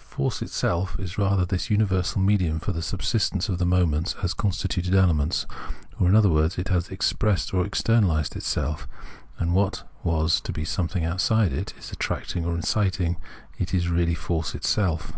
Force 0.00 0.42
itself 0.42 0.94
is 1.00 1.18
rather 1.18 1.44
this 1.44 1.70
universal 1.70 2.20
medium 2.20 2.60
for 2.60 2.70
the 2.70 2.82
subsistence 2.82 3.48
of 3.48 3.58
the 3.58 3.66
moments 3.66 4.14
as 4.22 4.32
con 4.32 4.52
stituent 4.52 4.94
elements; 4.94 5.44
or, 5.98 6.08
in 6.08 6.14
other 6.14 6.28
words, 6.28 6.56
it 6.56 6.68
has 6.68 6.88
expressed 6.90 7.52
or 7.52 7.64
externalised 7.64 8.36
itself, 8.36 8.86
and 9.40 9.54
what 9.54 9.82
was 10.04 10.40
to 10.42 10.52
be 10.52 10.64
something 10.64 11.04
outside 11.04 11.52
it 11.52 11.74
attracting 11.90 12.44
or 12.44 12.54
inciting 12.54 13.16
it 13.58 13.74
is 13.74 13.88
really 13.88 14.14
force 14.14 14.54
itself. 14.54 15.14